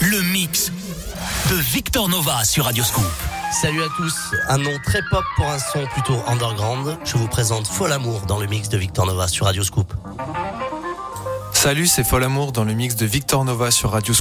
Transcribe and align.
Le 0.00 0.22
mix 0.32 0.72
de 1.50 1.56
Victor 1.56 2.08
Nova 2.08 2.44
sur 2.44 2.64
Radioscoop. 2.64 3.04
Salut 3.62 3.82
à 3.82 3.86
tous, 3.96 4.14
un 4.48 4.58
nom 4.58 4.76
très 4.84 5.00
pop 5.10 5.24
pour 5.36 5.46
un 5.46 5.58
son 5.58 5.86
plutôt 5.92 6.16
underground. 6.26 6.98
Je 7.04 7.16
vous 7.16 7.28
présente 7.28 7.66
Fol 7.66 7.92
Amour 7.92 8.22
dans 8.26 8.38
le 8.38 8.46
mix 8.46 8.68
de 8.68 8.76
Victor 8.76 9.06
Nova 9.06 9.28
sur 9.28 9.46
Radio 9.46 9.62
Scoop. 9.62 9.92
Salut, 11.52 11.86
c'est 11.86 12.04
Fol 12.04 12.24
Amour 12.24 12.52
dans 12.52 12.64
le 12.64 12.74
mix 12.74 12.96
de 12.96 13.06
Victor 13.06 13.44
Nova 13.44 13.70
sur 13.70 13.92
Radio 13.92 14.14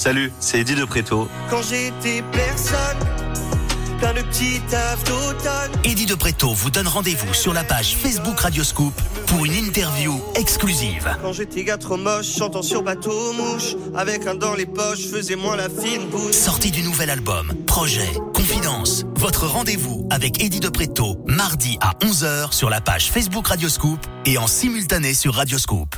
Salut, 0.00 0.32
c'est 0.40 0.60
Eddie 0.60 0.76
de 0.76 0.86
Préto. 0.86 1.28
Quand 1.50 1.60
j'étais 1.60 2.24
personne, 2.32 2.96
plein 3.98 4.14
de 4.14 4.22
petits 4.22 4.58
taf 4.70 5.04
d'automne. 5.04 5.72
Eddie 5.84 6.06
de 6.06 6.14
Préto 6.14 6.54
vous 6.54 6.70
donne 6.70 6.88
rendez-vous 6.88 7.34
sur 7.34 7.52
la 7.52 7.64
page 7.64 7.96
Facebook 7.96 8.40
Radioscoop 8.40 8.94
pour 9.26 9.44
une 9.44 9.52
interview 9.52 10.18
exclusive. 10.36 11.06
Quand 11.20 11.34
j'étais 11.34 11.64
gars 11.64 11.76
trop 11.76 11.98
moche, 11.98 12.34
chantant 12.34 12.62
sur 12.62 12.82
bateau 12.82 13.34
mouche, 13.34 13.76
avec 13.94 14.26
un 14.26 14.36
dans 14.36 14.54
les 14.54 14.64
poches, 14.64 15.06
faisais 15.06 15.36
moins 15.36 15.56
la 15.56 15.68
fine 15.68 16.08
bouche. 16.08 16.32
Sortie 16.32 16.70
du 16.70 16.82
nouvel 16.82 17.10
album, 17.10 17.52
projet, 17.66 18.08
confidence. 18.32 19.04
Votre 19.16 19.48
rendez-vous 19.48 20.08
avec 20.08 20.42
Eddie 20.42 20.60
de 20.60 20.70
Préto, 20.70 21.22
mardi 21.26 21.76
à 21.82 21.92
11h 22.02 22.54
sur 22.54 22.70
la 22.70 22.80
page 22.80 23.10
Facebook 23.10 23.48
Radioscoop 23.48 24.00
et 24.24 24.38
en 24.38 24.46
simultané 24.46 25.12
sur 25.12 25.34
Radioscoop. 25.34 25.94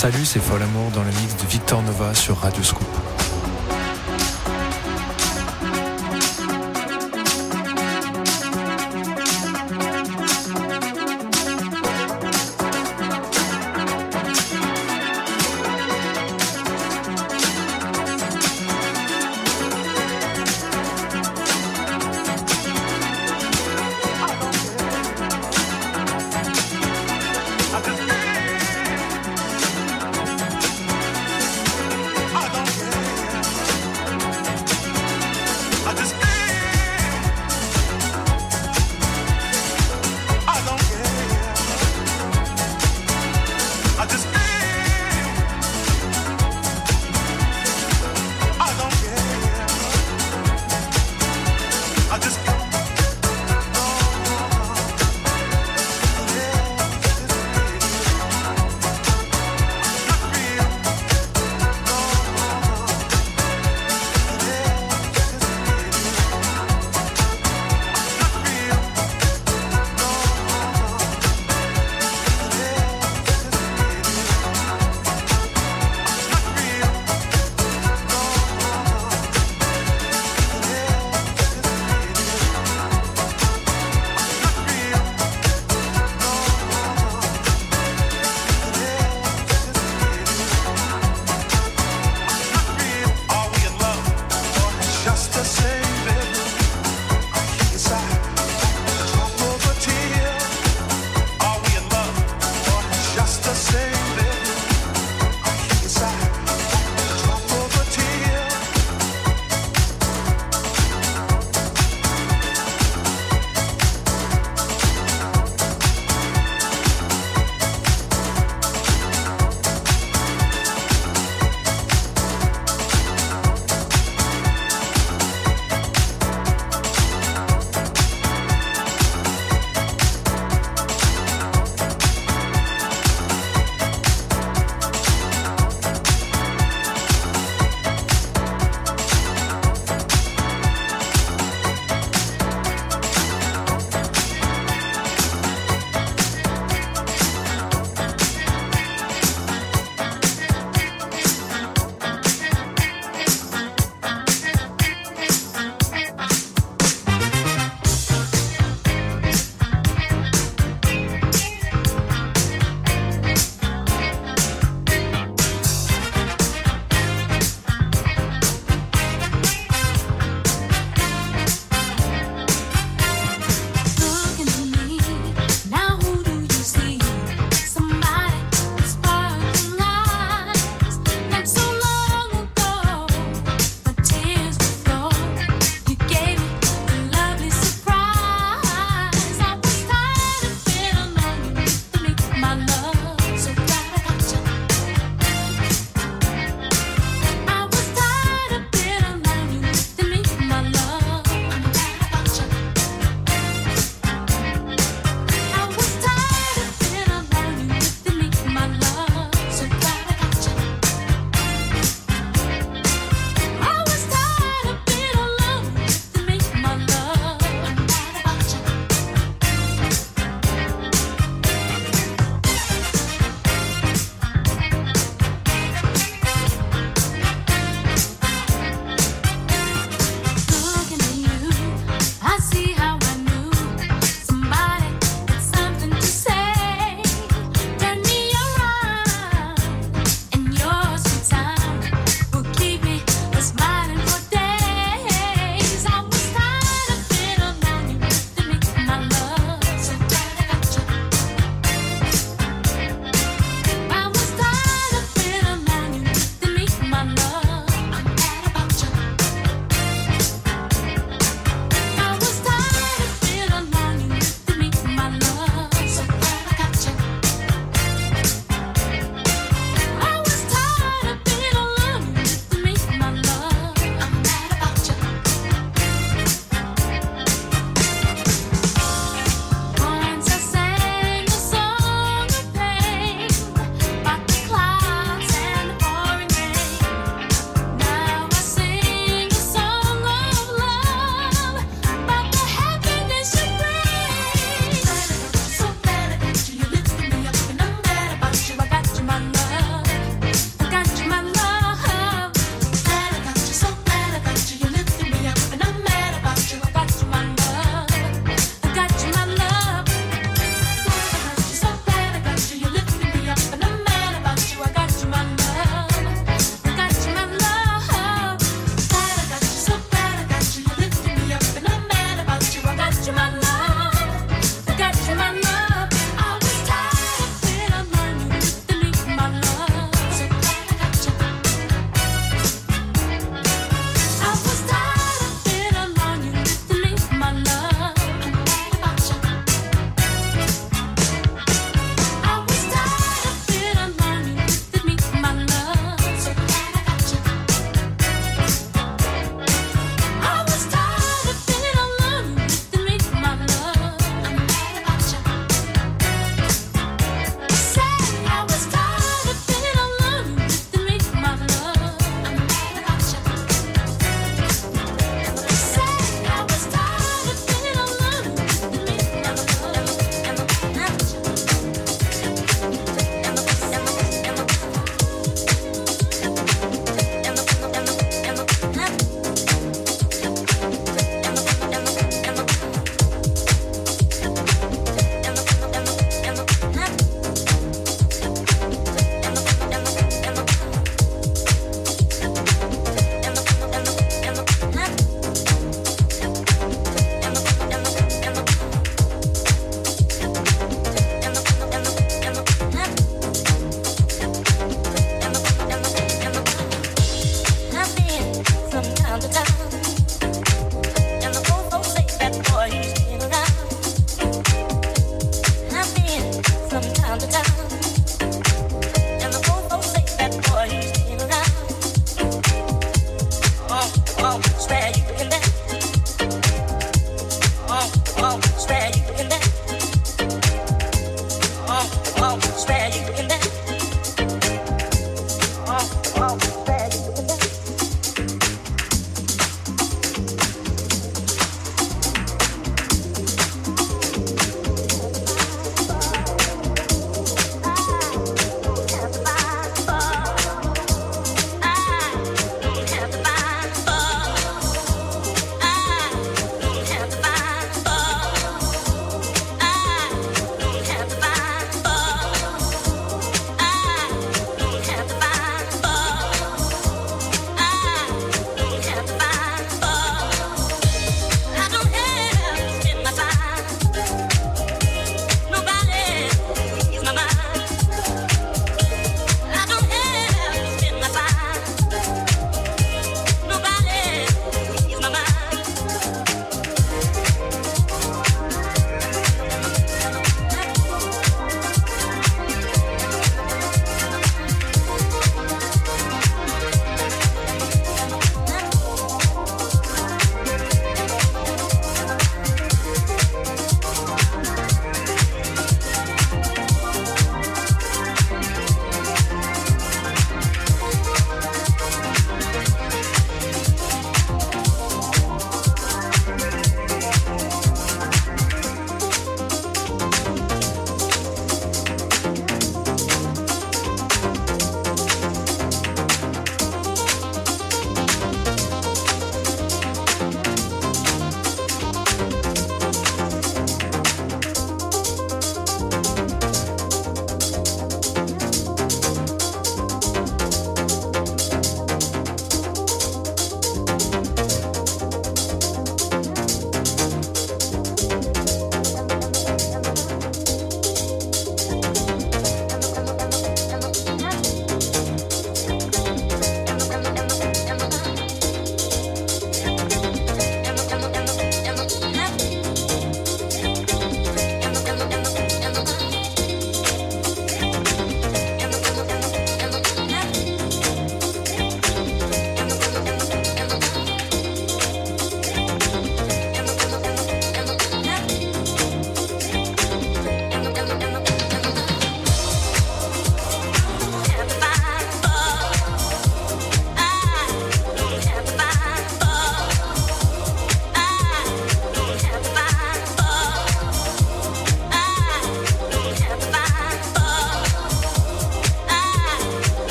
Salut, 0.00 0.24
c'est 0.24 0.40
Fol 0.40 0.62
Amour 0.62 0.90
dans 0.92 1.02
le 1.02 1.10
mix 1.10 1.36
de 1.36 1.46
Victor 1.46 1.82
Nova 1.82 2.14
sur 2.14 2.38
Radio 2.38 2.62
Scoop. 2.62 2.99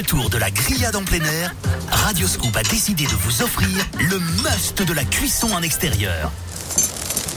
Retour 0.00 0.30
de 0.30 0.38
la 0.38 0.50
grillade 0.50 0.96
en 0.96 1.04
plein 1.04 1.22
air, 1.22 1.54
Radio 1.90 2.26
Scoop 2.26 2.56
a 2.56 2.62
décidé 2.62 3.04
de 3.04 3.14
vous 3.16 3.42
offrir 3.42 3.68
le 3.98 4.18
must 4.42 4.82
de 4.82 4.94
la 4.94 5.04
cuisson 5.04 5.52
en 5.52 5.60
extérieur. 5.60 6.32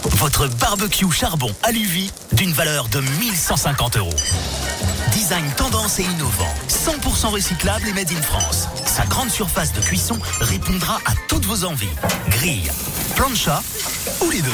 Votre 0.03 0.47
barbecue 0.47 1.11
charbon 1.11 1.53
Aluvi 1.63 2.09
d'une 2.31 2.53
valeur 2.53 2.87
de 2.87 3.01
1150 3.01 3.97
euros. 3.97 4.15
Design 5.11 5.43
tendance 5.57 5.99
et 5.99 6.03
innovant, 6.03 6.53
100% 6.69 7.31
recyclable 7.31 7.85
et 7.89 7.93
made 7.93 8.13
in 8.13 8.21
France. 8.21 8.69
Sa 8.85 9.05
grande 9.07 9.29
surface 9.29 9.73
de 9.73 9.81
cuisson 9.81 10.17
répondra 10.39 11.01
à 11.05 11.11
toutes 11.27 11.45
vos 11.45 11.65
envies. 11.65 11.89
Grille, 12.29 12.71
plancha 13.17 13.61
ou 14.21 14.29
les 14.29 14.41
deux. 14.41 14.51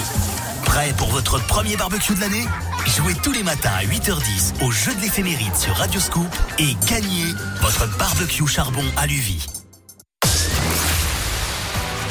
Prêt 0.65 0.95
pour 0.97 1.09
votre 1.09 1.39
premier 1.45 1.77
barbecue 1.77 2.15
de 2.15 2.21
l'année? 2.21 2.47
Jouez 2.95 3.13
tous 3.21 3.31
les 3.31 3.43
matins 3.43 3.71
à 3.77 3.83
8h10 3.83 4.65
au 4.65 4.71
jeu 4.71 4.93
de 4.95 5.01
l'éphéméride 5.01 5.55
sur 5.55 5.75
Radio 5.75 5.99
Scoop 5.99 6.27
et 6.57 6.75
gagnez 6.87 7.33
votre 7.61 7.87
barbecue 7.97 8.47
charbon 8.47 8.83
Aluvi. 8.97 9.45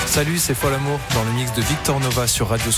Salut, 0.06 0.38
c'est 0.38 0.54
Fol 0.54 0.72
Amour 0.72 1.00
dans 1.14 1.24
le 1.24 1.32
mix 1.32 1.52
de 1.54 1.62
Victor 1.62 1.98
Nova 2.00 2.26
sur 2.28 2.48
Radio 2.48 2.70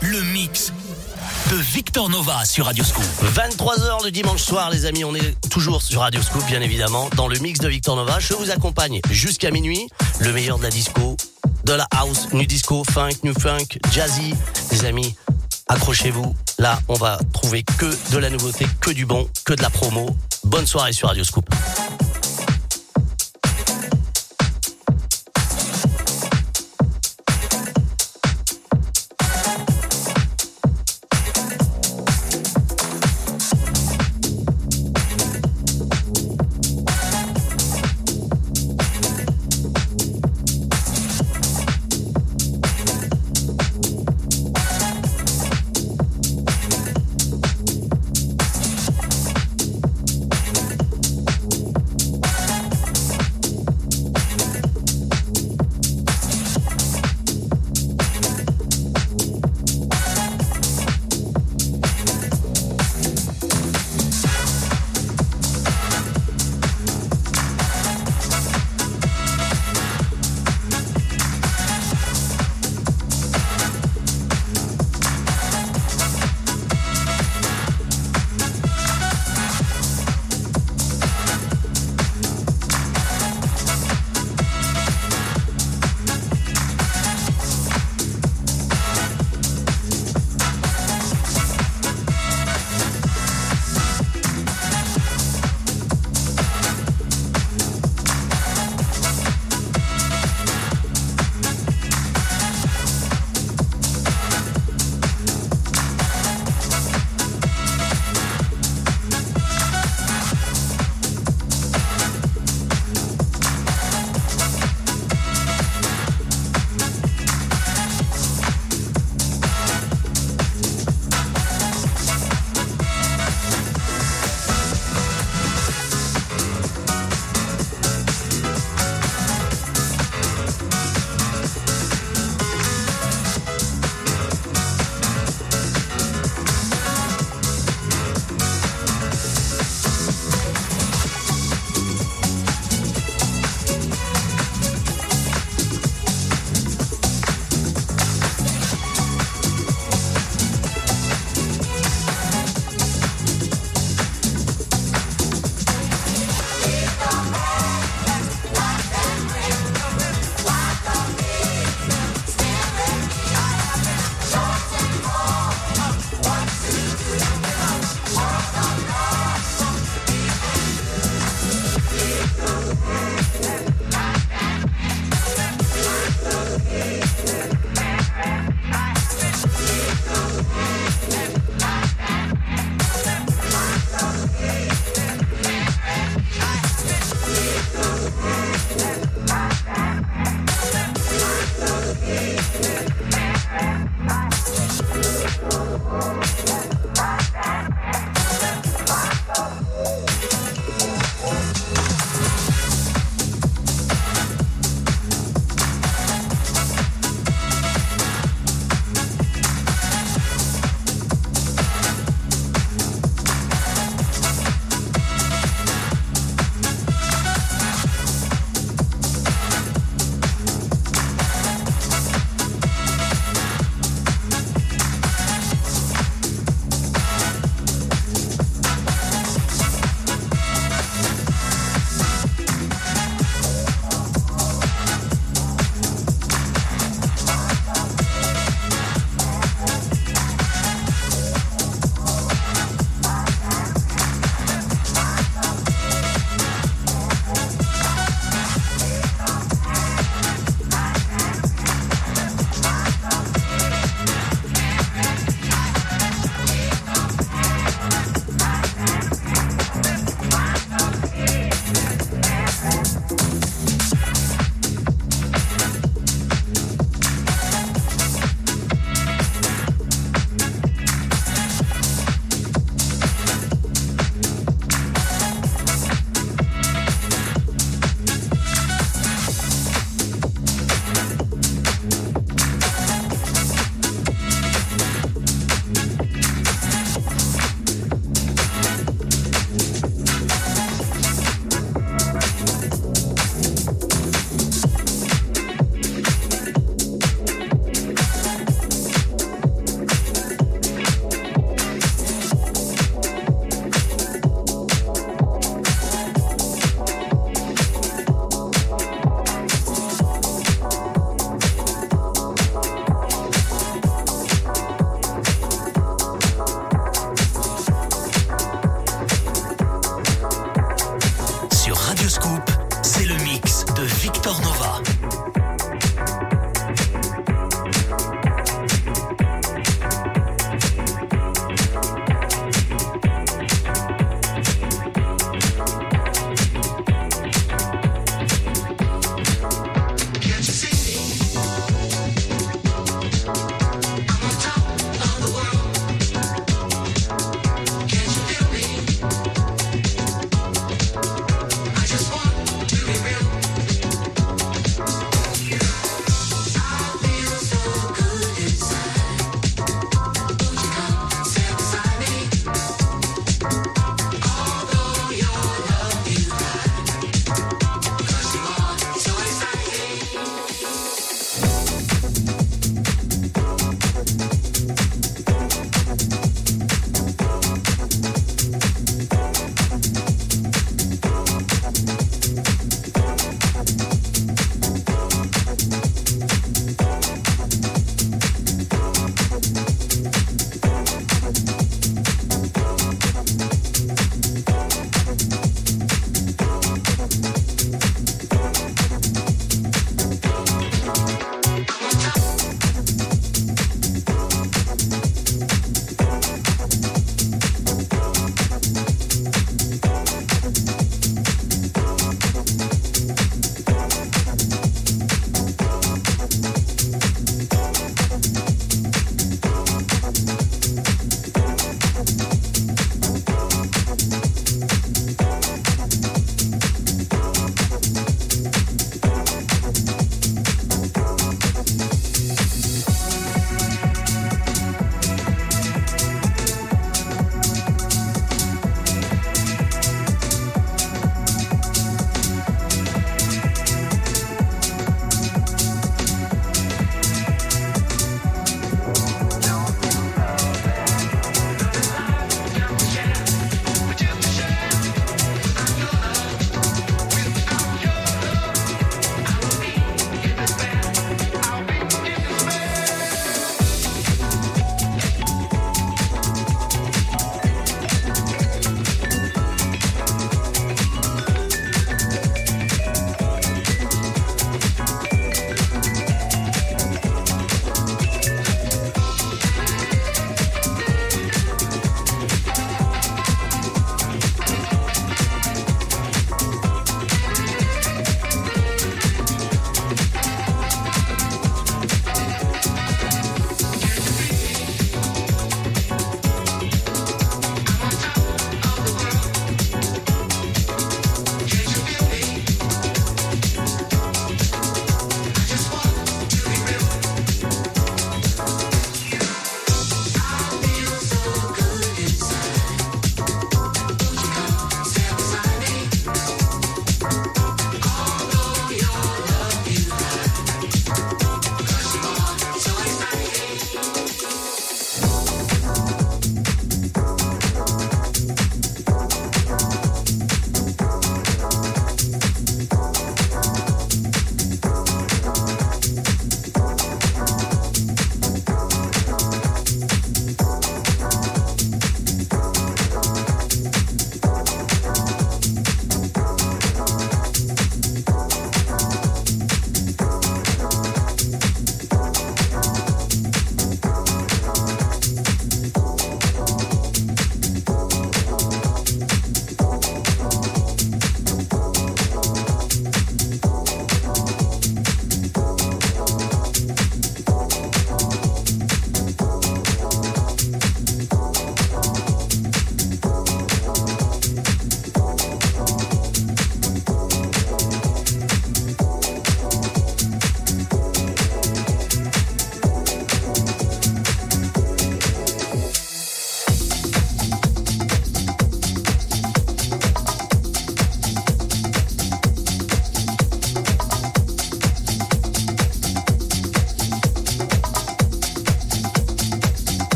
Le 0.00 0.20
mix 0.22 0.72
de 1.50 1.56
Victor 1.56 2.08
Nova 2.08 2.44
sur 2.44 2.66
Radio 2.66 2.84
Scoop. 2.84 3.04
23h 3.34 4.04
le 4.04 4.10
dimanche 4.10 4.42
soir, 4.42 4.70
les 4.70 4.84
amis. 4.84 5.04
On 5.04 5.14
est 5.14 5.48
toujours 5.48 5.82
sur 5.82 6.00
Radio 6.00 6.20
Scoop, 6.22 6.44
bien 6.46 6.60
évidemment, 6.60 7.08
dans 7.16 7.28
le 7.28 7.38
mix 7.38 7.60
de 7.60 7.68
Victor 7.68 7.96
Nova. 7.96 8.18
Je 8.20 8.34
vous 8.34 8.50
accompagne 8.50 9.00
jusqu'à 9.10 9.50
minuit. 9.50 9.88
Le 10.20 10.32
meilleur 10.32 10.58
de 10.58 10.64
la 10.64 10.70
disco, 10.70 11.16
de 11.64 11.72
la 11.72 11.86
house, 11.92 12.28
nu 12.32 12.46
disco, 12.46 12.82
funk, 12.90 13.22
new 13.22 13.34
funk, 13.38 13.78
jazzy. 13.92 14.34
Les 14.70 14.84
amis, 14.84 15.14
accrochez-vous. 15.68 16.34
Là, 16.58 16.78
on 16.88 16.94
va 16.94 17.18
trouver 17.32 17.62
que 17.62 17.86
de 18.12 18.18
la 18.18 18.30
nouveauté, 18.30 18.66
que 18.80 18.90
du 18.90 19.06
bon, 19.06 19.28
que 19.44 19.54
de 19.54 19.62
la 19.62 19.70
promo. 19.70 20.14
Bonne 20.44 20.66
soirée 20.66 20.92
sur 20.92 21.08
Radio 21.08 21.24
Scoop. 21.24 21.48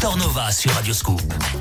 Victor 0.00 0.16
Nova 0.16 0.50
sur 0.50 0.72
Radio 0.72 0.94
Scoop. 0.94 1.59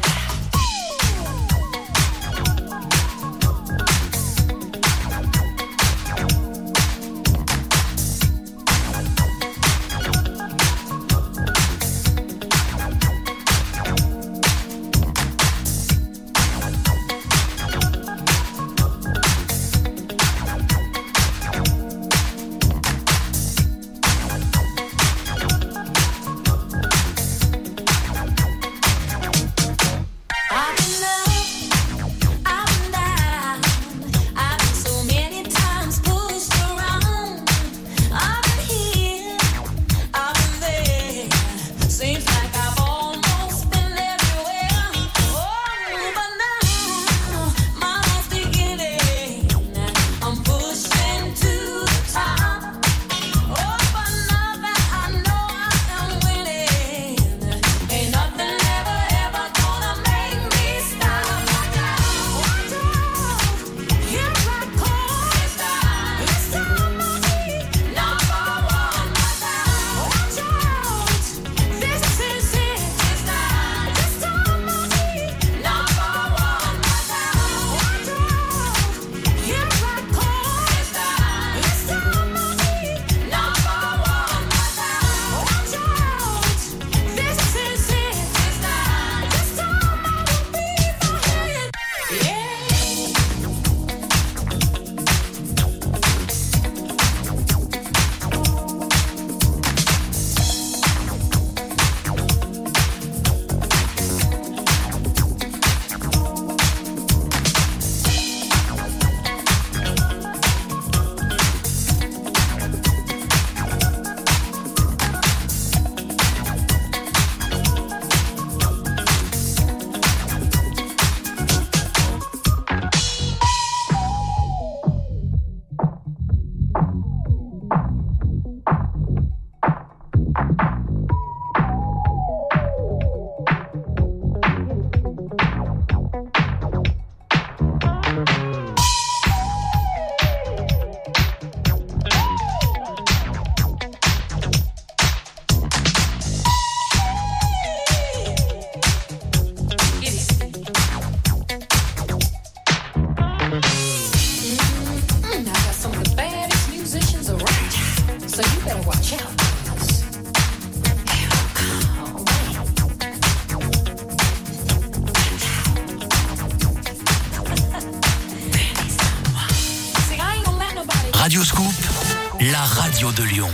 De 172.99 173.23
Lyon. 173.23 173.49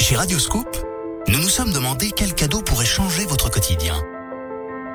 Chez 0.00 0.16
Radio 0.16 0.40
Scoop, 0.40 0.66
nous 1.28 1.38
nous 1.38 1.48
sommes 1.48 1.72
demandé 1.72 2.10
quel 2.10 2.34
cadeau 2.34 2.60
pourrait 2.60 2.84
changer 2.84 3.24
votre 3.24 3.48
quotidien. 3.48 3.94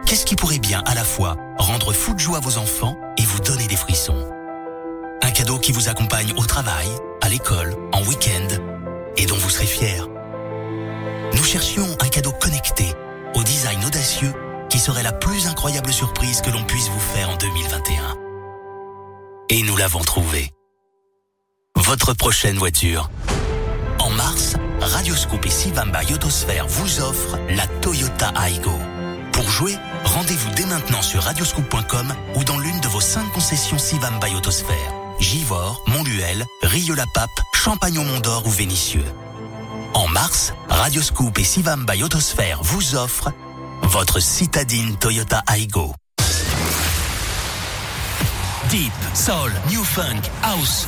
Qu'est-ce 0.05 0.25
qui 0.25 0.35
pourrait 0.35 0.59
bien 0.59 0.83
à 0.85 0.95
la 0.95 1.05
fois 1.05 1.37
rendre 1.57 1.93
fou 1.93 2.13
de 2.13 2.19
joie 2.19 2.41
vos 2.41 2.57
enfants 2.57 2.97
et 3.17 3.23
vous 3.23 3.39
donner 3.39 3.67
des 3.67 3.77
frissons? 3.77 4.27
Un 5.23 5.31
cadeau 5.31 5.59
qui 5.59 5.71
vous 5.71 5.87
accompagne 5.87 6.33
au 6.35 6.45
travail, 6.45 6.89
à 7.21 7.29
l'école, 7.29 7.73
en 7.93 8.03
week-end 8.03 8.47
et 9.15 9.25
dont 9.25 9.37
vous 9.37 9.49
serez 9.49 9.65
fier. 9.65 10.09
Nous 11.33 11.43
cherchions 11.43 11.87
un 12.01 12.09
cadeau 12.09 12.33
connecté, 12.33 12.93
au 13.33 13.43
design 13.43 13.83
audacieux, 13.85 14.33
qui 14.69 14.77
serait 14.77 15.03
la 15.03 15.13
plus 15.13 15.47
incroyable 15.47 15.93
surprise 15.93 16.41
que 16.41 16.49
l'on 16.49 16.65
puisse 16.65 16.89
vous 16.89 16.99
faire 16.99 17.29
en 17.29 17.37
2021. 17.37 18.17
Et 19.47 19.63
nous 19.63 19.77
l'avons 19.77 20.01
trouvé. 20.01 20.51
Votre 21.83 22.13
prochaine 22.13 22.57
voiture. 22.57 23.09
En 23.97 24.11
mars, 24.11 24.55
Radioscope 24.79 25.45
et 25.47 25.49
Sivamba 25.49 26.03
Yotosphère 26.03 26.67
vous 26.67 27.01
offrent 27.01 27.39
la 27.49 27.65
Toyota 27.81 28.31
Aygo. 28.39 28.77
Pour 29.31 29.49
jouer, 29.49 29.75
rendez-vous 30.03 30.49
dès 30.51 30.65
maintenant 30.65 31.01
sur 31.01 31.23
radioscoop.com 31.23 32.13
ou 32.35 32.43
dans 32.43 32.59
l'une 32.59 32.79
de 32.81 32.87
vos 32.87 33.01
cinq 33.01 33.31
concessions 33.33 33.79
Sivamba 33.79 34.29
Yotosphère. 34.29 34.93
Givors, 35.19 35.83
Montluel, 35.87 36.45
Rieux-la-Pape, 36.61 37.41
Champagne-au-Mont-d'Or 37.53 38.45
ou 38.45 38.51
Vénissieux. 38.51 39.05
En 39.95 40.07
mars, 40.07 40.53
Radioscoop 40.69 41.39
et 41.39 41.43
Sivamba 41.43 41.95
Yotosphère 41.95 42.61
vous 42.61 42.95
offrent 42.95 43.31
votre 43.81 44.19
citadine 44.19 44.97
Toyota 44.97 45.41
Aygo. 45.47 45.93
Deep, 48.69 48.93
Soul, 49.15 49.51
New 49.69 49.83
Funk, 49.83 50.21
House. 50.43 50.87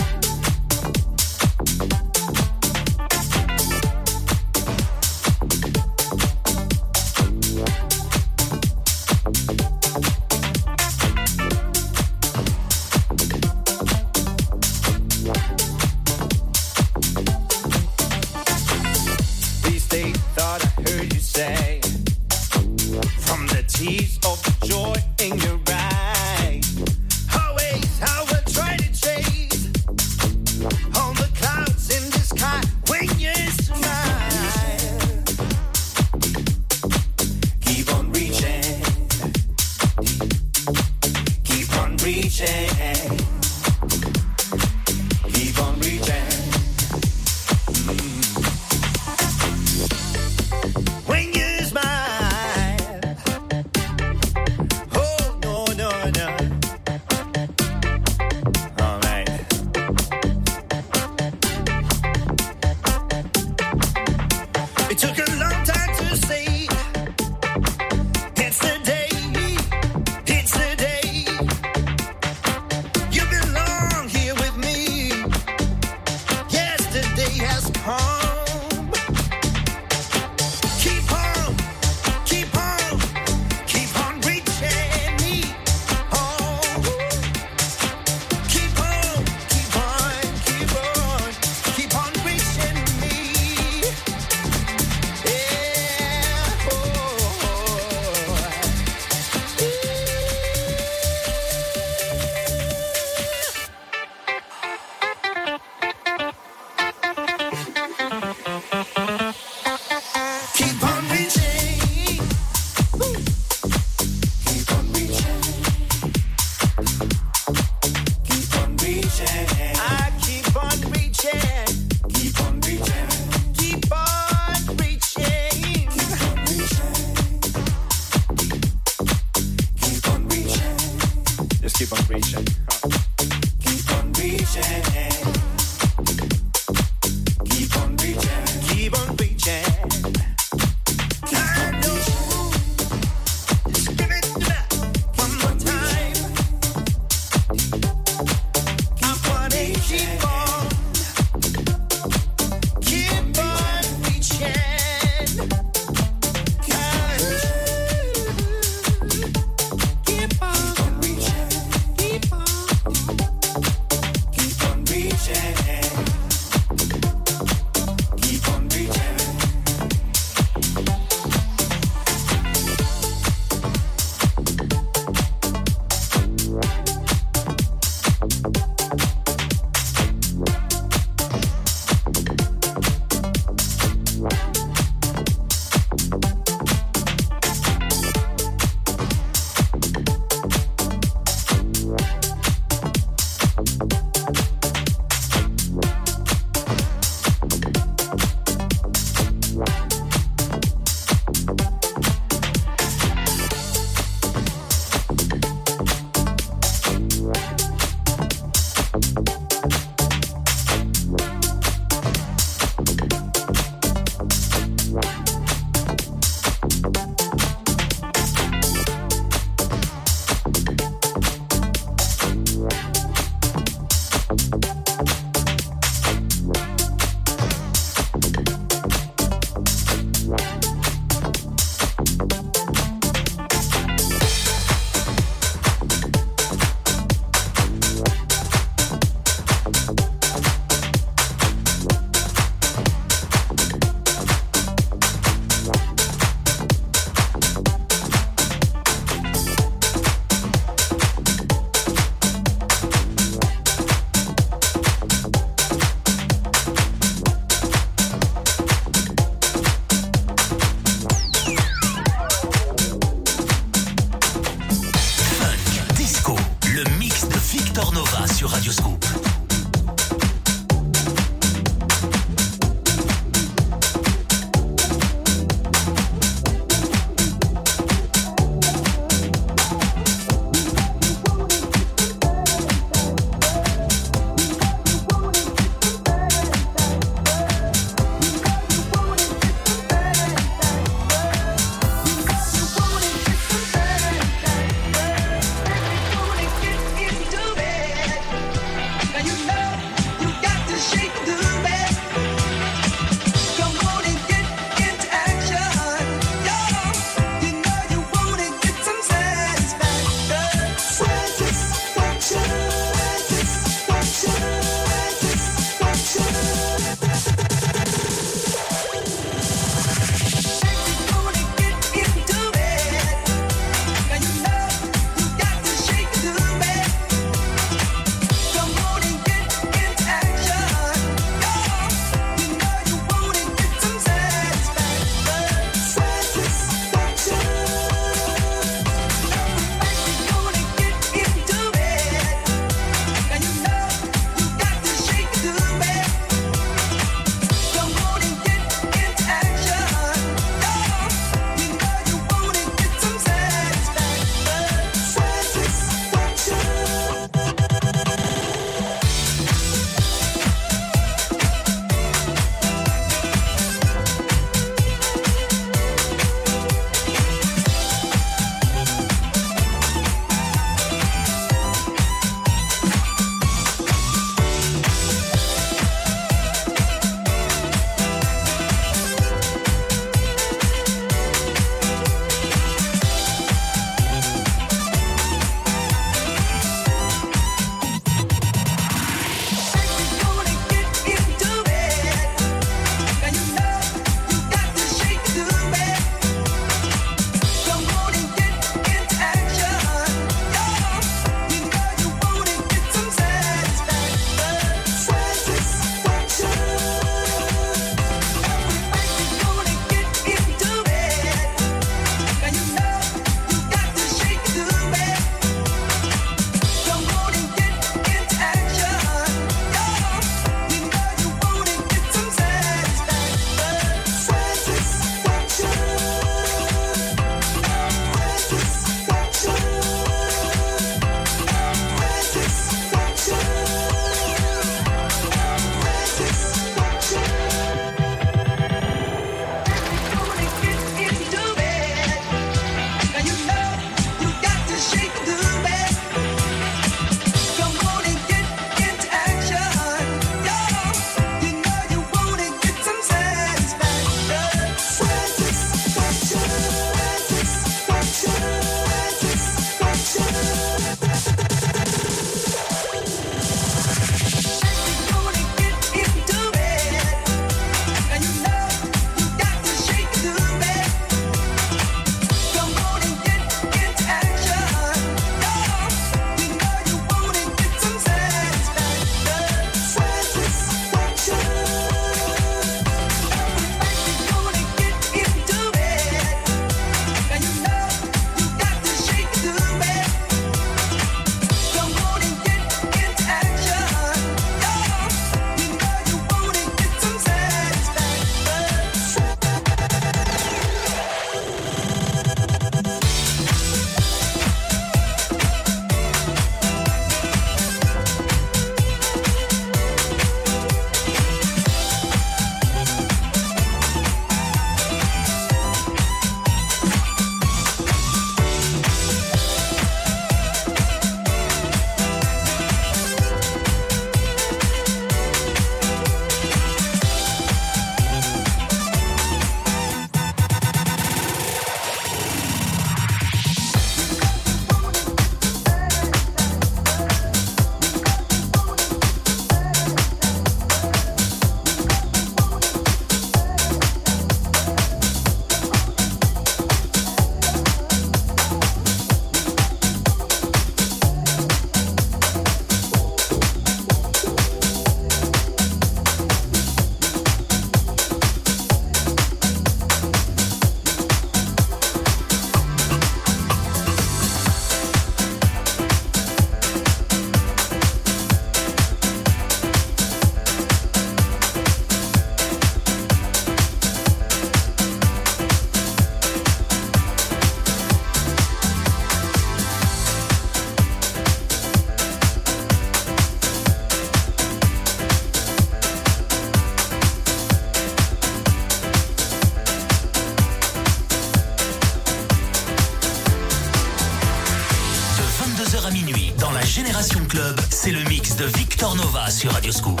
school. 599.71 600.00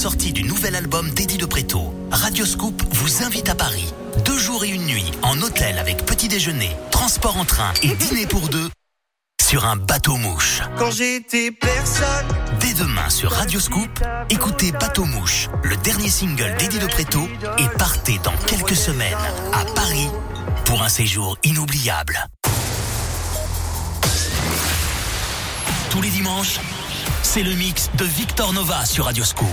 sortie 0.00 0.32
du 0.32 0.44
nouvel 0.44 0.76
album 0.76 1.10
d'Eddie 1.10 1.36
de 1.36 1.44
Préto, 1.44 1.94
Radioscoop 2.10 2.82
vous 2.92 3.22
invite 3.22 3.50
à 3.50 3.54
Paris. 3.54 3.92
Deux 4.24 4.38
jours 4.38 4.64
et 4.64 4.70
une 4.70 4.86
nuit, 4.86 5.04
en 5.20 5.38
hôtel 5.42 5.78
avec 5.78 6.06
petit 6.06 6.26
déjeuner, 6.26 6.70
transport 6.90 7.36
en 7.36 7.44
train 7.44 7.70
et 7.82 7.94
dîner 7.94 8.26
pour 8.26 8.48
deux 8.48 8.70
sur 9.46 9.66
un 9.66 9.76
bateau 9.76 10.16
mouche. 10.16 10.62
Quand 10.78 10.90
j'étais 10.90 11.50
personne. 11.50 12.26
Dès 12.60 12.72
demain 12.72 13.10
sur 13.10 13.30
Radio 13.30 13.60
Scoop, 13.60 13.90
écoutez 14.30 14.72
Bateau 14.72 15.04
Mouche, 15.04 15.50
le 15.64 15.76
dernier 15.76 16.08
single 16.08 16.56
d'Eddie 16.58 16.78
de 16.78 16.86
Préto, 16.86 17.28
et 17.58 17.68
partez 17.76 18.18
dans 18.24 18.36
quelques 18.46 18.76
semaines 18.76 19.18
à 19.52 19.66
Paris 19.74 20.08
pour 20.64 20.82
un 20.82 20.88
séjour 20.88 21.36
inoubliable. 21.44 22.18
Tous 25.90 26.00
les 26.00 26.10
dimanches, 26.10 26.58
c'est 27.22 27.42
le 27.42 27.52
mix 27.52 27.90
de 27.98 28.06
Victor 28.06 28.54
Nova 28.54 28.86
sur 28.86 29.04
Radio 29.04 29.24
Scoop. 29.24 29.46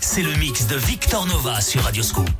C'est 0.00 0.22
le 0.22 0.34
mix 0.36 0.66
de 0.66 0.76
Victor 0.76 1.26
Nova 1.26 1.60
sur 1.60 1.82
Radioscoop. 1.82 2.37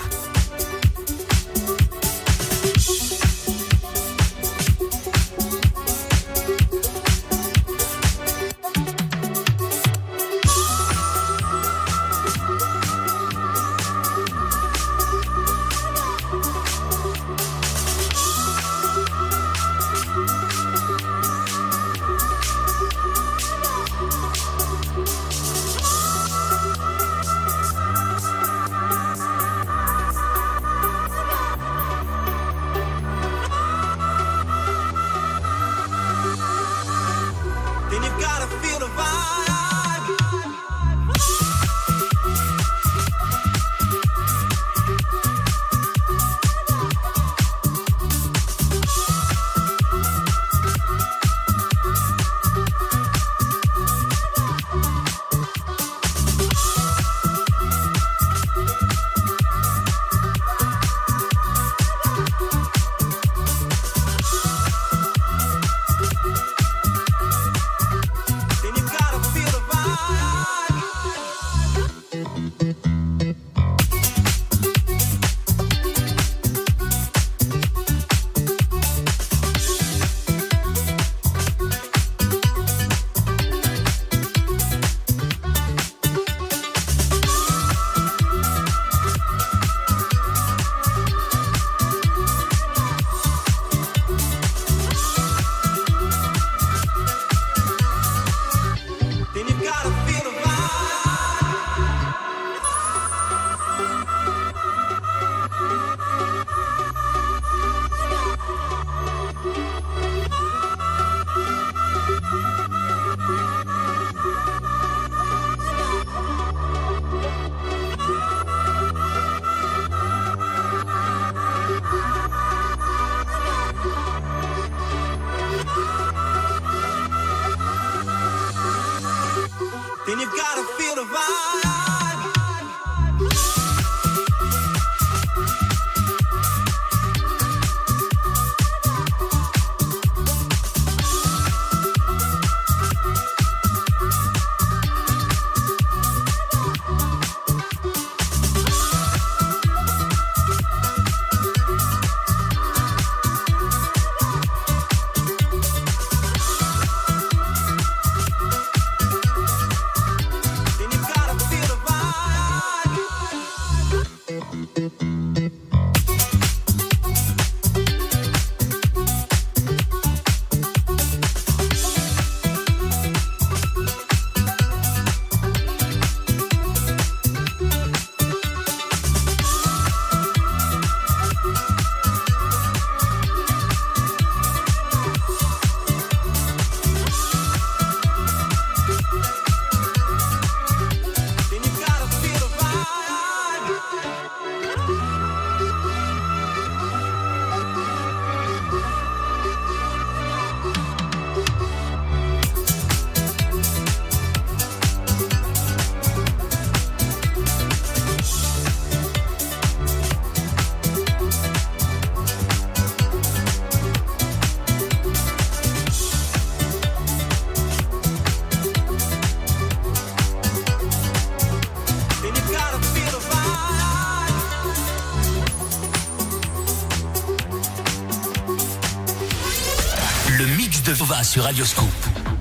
sur 231.39 231.45
Radioscoop. 231.45 231.89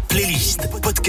Playlist, 0.07 0.67
podcast. 0.81 1.07